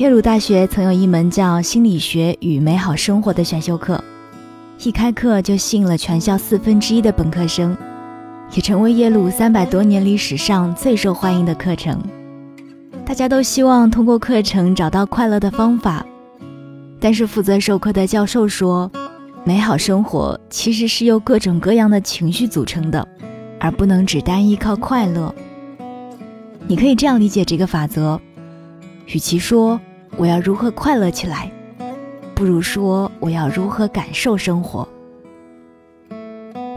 [0.00, 4.02] 耶鲁大学曾有一门叫《心理学与美好生活》的选修课，
[4.82, 7.76] 一开课就吸引了全校四分之一的本科生，
[8.54, 12.02] 也成为耶鲁三百多年历史上最受欢迎的课程。
[13.04, 16.02] 大家都希望通过课程找到快乐的方法，
[16.98, 18.90] 但是负责授课的教授说，
[19.44, 23.06] 美好生活其实是由各种各样的情绪组成的，
[23.58, 25.34] 而不能只单依靠快乐。
[26.66, 28.18] 你可以这样理解这个法则：
[29.04, 29.78] 与其说，
[30.16, 31.50] 我要如何快乐起来？
[32.34, 34.88] 不如说我要如何感受生活。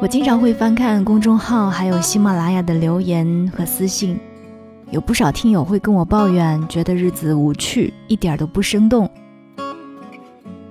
[0.02, 4.20] 我经常会翻看公众号还有喜马拉雅的留言和私信，
[4.92, 9.10] 有不少听友会跟我抱怨，觉得日子无趣，一点都不生动。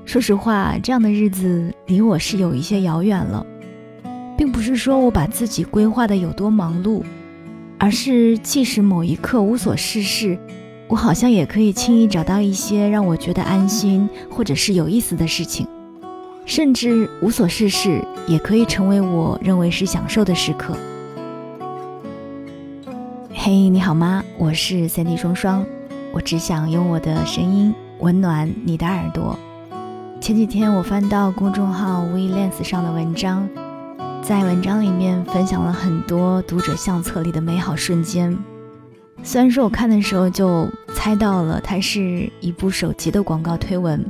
[0.04, 3.46] 说实话，这样的日子离我是有一些遥远了，
[4.36, 7.02] 并不是说我把自己规划的有多忙碌，
[7.78, 10.38] 而是即使某一刻无所事事。
[10.92, 15.66] 我好像也可以轻易找到一些让我觉得安心或者是有意思的事情，
[16.44, 20.76] 甚至无所事事也可以成为我认为是享受的时刻。
[23.32, 24.22] 嘿，你好吗？
[24.36, 25.64] 我是三 D 双双，
[26.12, 29.38] 我只想用我的声音温暖你的耳朵。
[30.20, 33.48] 前几天我翻到公众号 WeLens 上的文章，
[34.20, 38.36] 在文章里面分享了很多读者相册里的美好瞬间。
[39.24, 44.04] 虽然说我看的时候就猜到了它是一部手机的广告推文，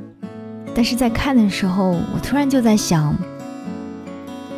[0.75, 3.17] 但是在看的时候，我突然就在想，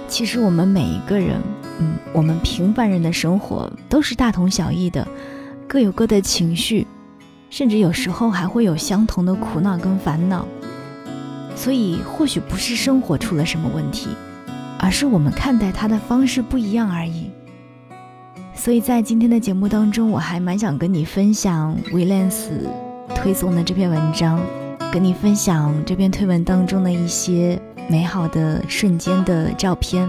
[0.08, 1.40] 其实我们每一个人，
[1.78, 5.06] 嗯，我们平凡人的生活都是大同小异的，
[5.68, 6.86] 各有各的情绪，
[7.50, 10.46] 甚至有时候还会有相同的苦恼跟烦恼。
[11.56, 14.08] 所以或许不是生活出了什么问题，
[14.78, 17.30] 而是我们看待它的方式不一样而已。
[18.56, 22.50] 所以在今天的节目当中，我还蛮想跟你分享 w i l l a n s
[23.14, 24.40] 推送的这篇文章，
[24.92, 30.08] 跟你分享这篇推文当中的一些美好的瞬间的照片。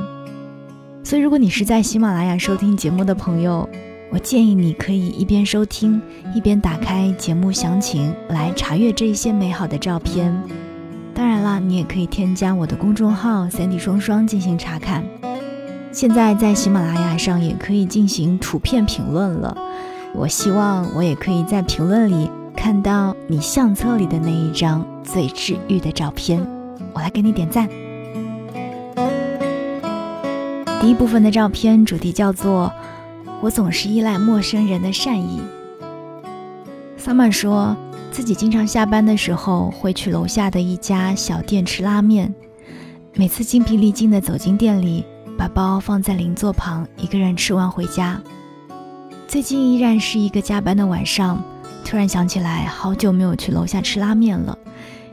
[1.03, 3.67] 所以，如果你是在喜马拉雅收听节目的朋友，
[4.11, 6.01] 我建议你可以一边收听，
[6.33, 10.33] 一边打开节目详情来查阅这些美好的照片。
[11.13, 15.03] 当然啦，你也可以添加我的公众号“三 D 双双”进行查看。
[15.95, 19.57] 现在在喜马拉雅上也可以进行图片评论了，
[20.13, 26.45] 我希望我也可以在评论里看到你相册里的那一张最治愈的照片，
[26.91, 27.69] 我来给你点赞。
[30.81, 32.73] 第一部分的照片主题叫做
[33.39, 35.39] “我总是依赖陌生人的善意”。
[36.99, 37.73] 萨曼说
[38.11, 42.35] 自己经常下班的时候会去楼下的一家小店吃拉面，
[43.13, 45.05] 每次精疲力尽的走进店里。
[45.45, 48.19] 把包放在邻座旁，一个人吃完回家。
[49.27, 51.39] 最近依然是一个加班的晚上，
[51.83, 54.57] 突然想起来好久没有去楼下吃拉面了，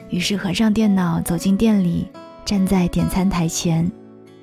[0.08, 2.08] 于是合上电脑走进店里，
[2.46, 3.90] 站在点餐台前。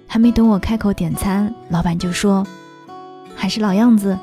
[0.08, 2.46] 还没等我开口点餐，老板就说
[3.36, 4.16] ：“还是老样子。”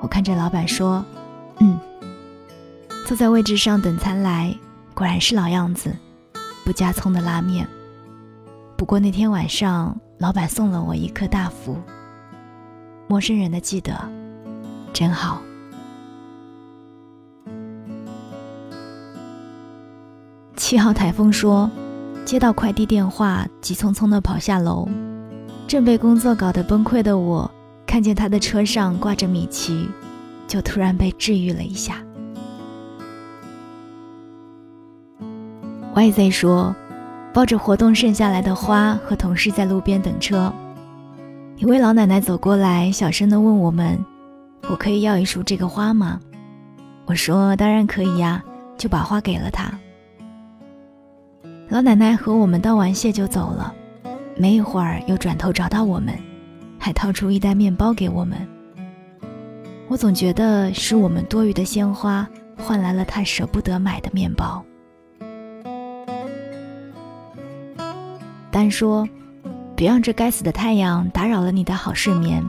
[0.00, 1.04] 我看着老板说
[1.60, 1.78] ：“嗯。”
[3.06, 4.56] 坐在位置上等餐来，
[4.94, 5.94] 果然是老样子，
[6.64, 7.68] 不加葱的拉面。
[8.78, 9.94] 不过那天晚上。
[10.20, 11.74] 老板送了我一颗大福。
[13.08, 13.98] 陌生人的记得，
[14.92, 15.40] 真好。
[20.56, 21.70] 七号台风说，
[22.26, 24.86] 接到快递电话，急匆匆的跑下楼。
[25.66, 27.50] 正被工作搞得崩溃的我，
[27.86, 29.88] 看见他的车上挂着米奇，
[30.46, 31.96] 就突然被治愈了一下。
[35.94, 36.76] YZ 说。
[37.32, 40.52] 抱着活动剩下来的花，和同事在路边等车。
[41.56, 44.02] 一位老奶奶走过来，小声地问我们
[44.68, 46.20] ：“我可以要一束这个花吗？”
[47.06, 48.42] 我说：“当然可以呀。”
[48.78, 49.70] 就把花给了她。
[51.68, 53.74] 老奶奶和我们道完谢就走了，
[54.38, 56.14] 没一会儿又转头找到我们，
[56.78, 58.38] 还掏出一袋面包给我们。
[59.86, 64.64] 我总觉得是我们多余的鲜花换来了她舍不得买的面包。
[68.50, 69.08] 丹说
[69.76, 72.44] ：“别让这该死的太阳打扰了你的好睡眠。”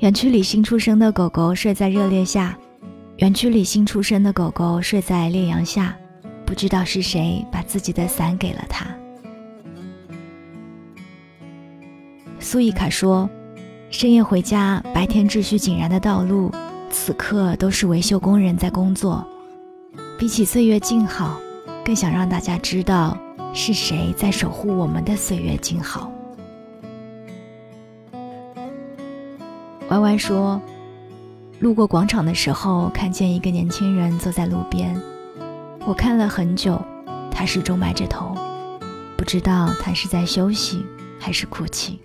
[0.00, 2.56] 园区里新出生的狗狗睡在热烈下，
[3.16, 5.96] 园区里新出生的狗狗睡在烈阳下，
[6.46, 8.86] 不知道是谁把自己的伞给了他。
[12.38, 13.28] 苏伊卡说
[13.90, 16.50] ：“深夜回家，白天秩序井然的道路，
[16.90, 19.26] 此刻都是维修工人在工作。
[20.18, 21.38] 比起岁月静好，
[21.84, 23.16] 更想让大家知道。”
[23.52, 26.10] 是谁在守护我们的岁月静好
[29.88, 30.60] 歪歪说
[31.58, 34.96] ：“路过广场的时候，看见一个年轻人坐在路边，
[35.84, 36.80] 我看了很久，
[37.28, 38.36] 他始终埋着头，
[39.16, 40.86] 不知道他是在休息
[41.18, 41.98] 还是哭泣。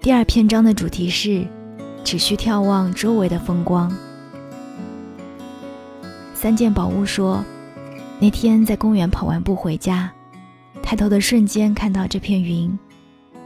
[0.00, 1.46] 第二篇章的主题是
[2.02, 3.94] 只需眺望周围的风光。
[6.44, 7.42] 三件宝物说，
[8.20, 10.12] 那天在公园跑完步回家，
[10.82, 12.78] 抬头的瞬间看到这片云，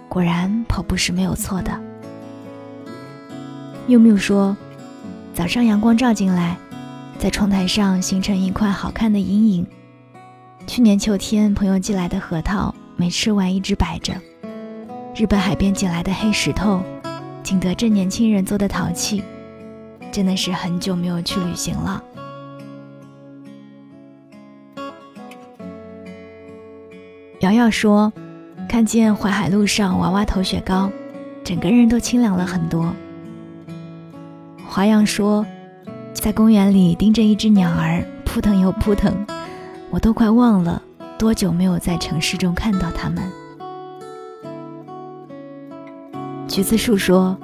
[0.09, 1.81] 果然跑步是没有错的。
[3.87, 4.57] 又缪说。
[5.33, 6.57] 早上阳光照进来，
[7.21, 9.65] 在窗台上形成一块好看的阴影。
[10.67, 14.13] 去年秋天朋友寄来的核桃，没吃完一直摆着。
[15.15, 16.83] 日本海边捡来的黑石头，
[17.45, 19.23] 景德镇年轻人做的陶器，
[20.11, 22.03] 真的是很久没有去旅行了。
[27.41, 28.13] 瑶瑶说，
[28.69, 30.91] 看见淮海路上娃娃头雪糕，
[31.45, 32.93] 整个人都清凉了很多。
[34.67, 35.47] 华阳说，
[36.13, 39.25] 在公园里盯着一只鸟儿扑腾又扑腾，
[39.89, 40.83] 我都快忘了
[41.17, 43.23] 多久没有在城市中看到它们。
[46.49, 47.39] 橘子树说，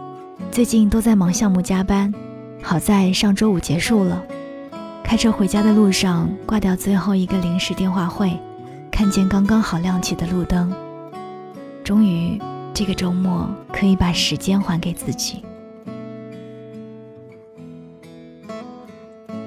[0.51, 2.13] 最近都在忙项目加班，
[2.61, 4.21] 好在上周五结束了。
[5.05, 8.37] 开车回家的路上挂掉最后一个临时电话会，
[8.95, 10.73] 看见刚刚好亮起的路灯，
[11.83, 12.41] 终于
[12.73, 15.45] 这个周末可以把时间还给自己。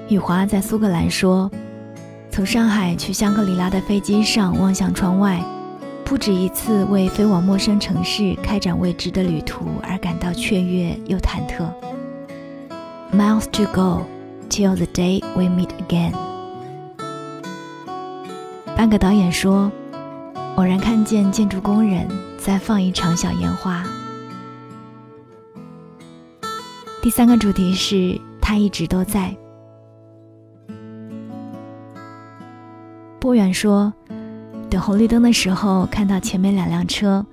[0.06, 1.50] 雨华在苏格兰说
[2.30, 5.42] ：“从上海去香格里拉的飞机上望向窗外，
[6.04, 11.66] 不止一次为飞往陌生城市、开展未知的旅途而感到雀跃又忐忑。”
[13.16, 14.04] Miles to go
[14.50, 16.12] till the day we meet again。
[18.78, 19.72] 半个导演说
[20.54, 22.06] ：“偶然看见建筑工人
[22.38, 23.82] 在放一场小烟花。”
[27.02, 29.36] 第三个主题是他一直都在。
[33.18, 33.92] 波远说
[34.70, 37.26] ：“等红绿灯的时候，看到前面两辆车，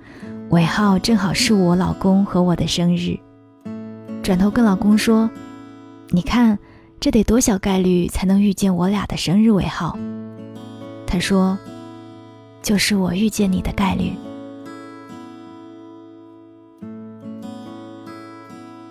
[0.50, 3.16] 尾号正好是我老公和我的生日。
[4.20, 5.30] 转头跟老公说
[6.10, 6.58] ：‘你看，
[6.98, 9.96] 这得多小概率才能遇见我俩的生日尾号？’
[11.16, 11.58] 他说
[12.60, 14.12] ：‘就是我遇见你的概率。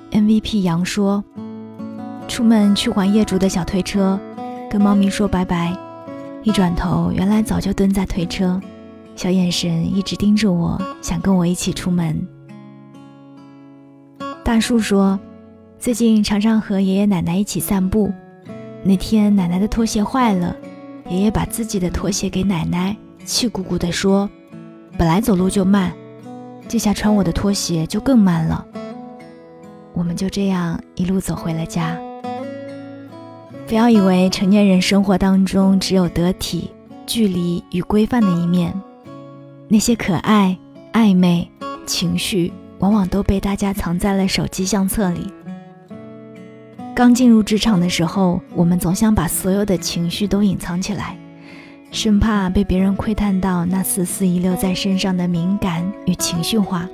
[0.09, 1.23] ’MVP 杨说
[2.27, 4.19] ：‘出门去还业主的小推车，
[4.71, 5.77] 跟猫咪说拜拜。’”
[6.41, 8.59] 一转头，原来早就蹲在推车，
[9.15, 12.27] 小眼神一直盯着我，想跟我一起出门。
[14.43, 15.19] 大树说，
[15.77, 18.11] 最近常常和爷爷奶奶一起散步。
[18.83, 20.55] 那天奶奶的拖鞋坏了，
[21.09, 24.29] 爷爷把自己的拖鞋给奶奶，气鼓鼓地说
[24.97, 25.93] ：“本来走路就慢，
[26.67, 28.65] 这下穿我的拖鞋就更慢了。”
[29.93, 31.97] 我们就这样一路走回了家。
[33.67, 36.71] 不要以为成年人生活当中只有得体、
[37.05, 38.73] 距离与规范的一面，
[39.67, 40.57] 那些可爱、
[40.91, 41.49] 暧昧
[41.85, 45.31] 情绪，往往都被大家藏在了手机相册里。
[46.95, 51.17] 刚进入职场的时候，我们总想把所有的情绪都隐藏起来，
[51.91, 56.87] 生怕被别人窥探到那丝丝遗留在身上的敏感与情绪化，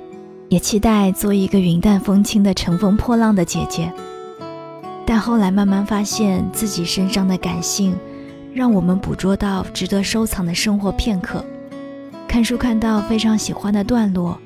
[0.48, 3.92] 也期待做一个云淡风轻的乘风破浪的姐姐。
[5.06, 7.96] 但后来慢慢发现自己身上的感性，
[8.52, 11.44] 让我们捕捉到值得收藏的生活片刻。
[12.26, 14.36] 看书看到非常喜欢的段落，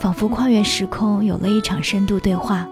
[0.00, 2.68] 仿佛跨越时空，有了一场深度对话。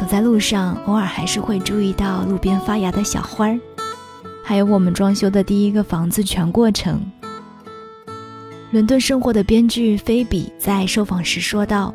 [0.00, 3.60] 走在路上，偶尔还是会注意到路边发芽的小花儿，
[4.42, 6.98] 还有我们装修的第一个房子全过程。
[8.70, 11.92] 伦敦生活的编剧菲比在受访时说道：“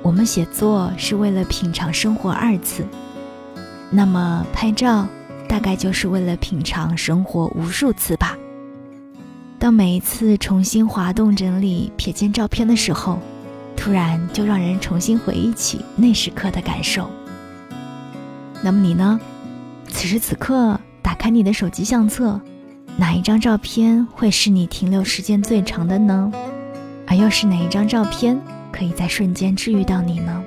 [0.00, 2.86] 我们写作是为了品尝生活二次。”
[3.92, 5.06] 那么拍照，
[5.46, 8.34] 大概就是为了品尝生活无数次吧。
[9.58, 13.18] 当每一次重新滑动整理、瞥见照片的时候，
[13.76, 17.10] 突然就让人重新回忆起那时刻的感受。
[18.62, 19.20] 那么你呢？
[19.88, 22.40] 此时此刻打开你的手机相册，
[22.96, 26.32] 哪一张照片会是你停留时间最长的呢？
[27.06, 28.40] 而又是哪一张照片
[28.72, 30.42] 可以在瞬间治愈到你呢？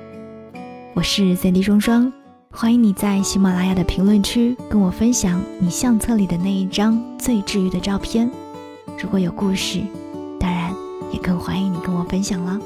[0.94, 2.12] 我是 CD 双双。
[2.52, 8.28] 欢迎你在喜马拉雅的评论区跟我分享你相册里的那一张最治愈的照片。
[9.00, 9.80] 如果有故事，
[10.38, 10.74] 当然
[11.12, 12.58] 也更欢迎你跟我分享了。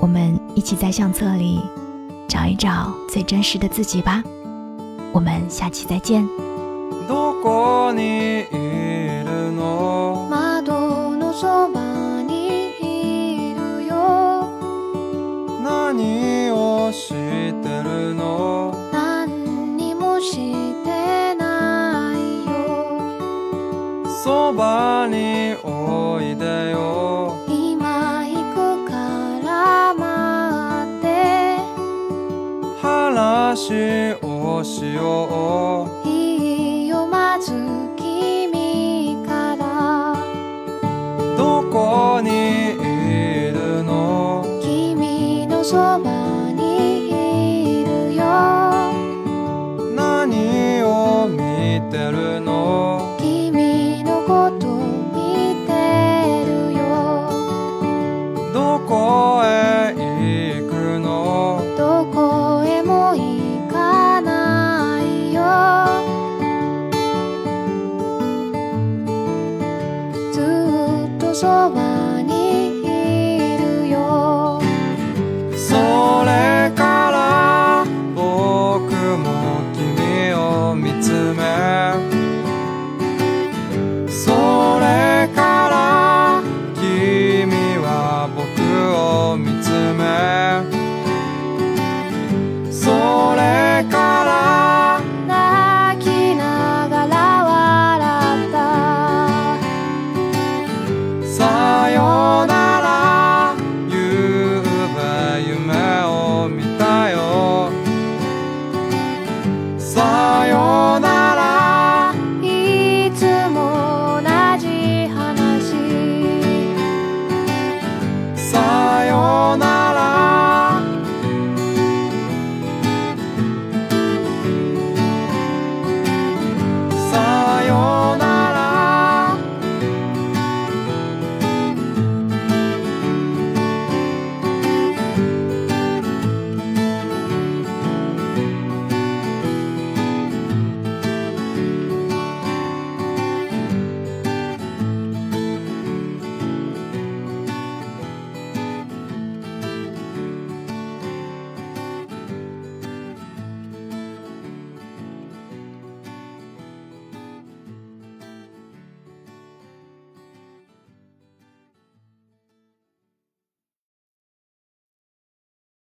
[0.00, 1.60] 我们一起在相册里
[2.28, 4.22] 找一找最真实的自己吧。
[5.12, 6.28] 我们下期再见。
[7.08, 10.28] どこにいるの？
[10.30, 14.48] 窓のそばにいるよ。
[15.64, 18.72] 何をしてるの？
[18.92, 22.52] 何にもしてないよ。
[24.22, 27.36] そばにおいでよ。
[27.48, 28.92] 今行くか
[29.44, 31.58] ら待って。
[32.80, 34.19] 話を
[34.64, 35.79] しよう